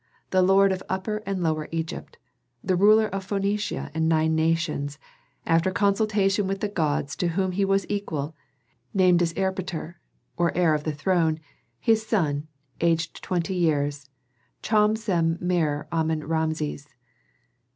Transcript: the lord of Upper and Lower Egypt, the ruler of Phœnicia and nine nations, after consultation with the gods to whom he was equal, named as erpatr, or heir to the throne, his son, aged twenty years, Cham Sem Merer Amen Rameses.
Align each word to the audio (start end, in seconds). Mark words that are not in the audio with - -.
the 0.31 0.41
lord 0.41 0.71
of 0.71 0.81
Upper 0.89 1.17
and 1.27 1.43
Lower 1.43 1.67
Egypt, 1.69 2.17
the 2.63 2.75
ruler 2.75 3.05
of 3.09 3.27
Phœnicia 3.27 3.91
and 3.93 4.09
nine 4.09 4.33
nations, 4.33 4.97
after 5.45 5.69
consultation 5.69 6.47
with 6.47 6.59
the 6.59 6.67
gods 6.67 7.15
to 7.17 7.27
whom 7.27 7.51
he 7.51 7.63
was 7.63 7.85
equal, 7.87 8.35
named 8.95 9.21
as 9.21 9.31
erpatr, 9.33 9.97
or 10.37 10.51
heir 10.57 10.75
to 10.75 10.83
the 10.83 10.91
throne, 10.91 11.39
his 11.79 12.03
son, 12.03 12.47
aged 12.79 13.21
twenty 13.21 13.53
years, 13.53 14.09
Cham 14.63 14.95
Sem 14.95 15.37
Merer 15.37 15.85
Amen 15.91 16.23
Rameses. 16.23 16.87